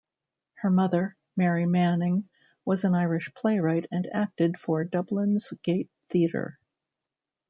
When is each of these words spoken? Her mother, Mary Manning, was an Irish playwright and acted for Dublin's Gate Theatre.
Her 0.55 0.71
mother, 0.71 1.15
Mary 1.37 1.67
Manning, 1.67 2.27
was 2.65 2.83
an 2.83 2.95
Irish 2.95 3.31
playwright 3.35 3.85
and 3.91 4.07
acted 4.11 4.59
for 4.59 4.83
Dublin's 4.83 5.53
Gate 5.61 5.91
Theatre. 6.09 6.57